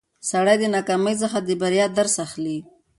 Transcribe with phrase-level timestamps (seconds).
[0.29, 2.57] سړی د ناکامۍ څخه د بریا درس اخلي